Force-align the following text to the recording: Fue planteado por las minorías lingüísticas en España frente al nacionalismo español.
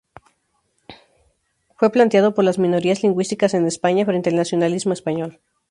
Fue 1.75 1.91
planteado 1.91 2.33
por 2.33 2.43
las 2.43 2.57
minorías 2.57 3.03
lingüísticas 3.03 3.53
en 3.53 3.67
España 3.67 4.03
frente 4.03 4.31
al 4.31 4.35
nacionalismo 4.35 4.93
español. 4.93 5.39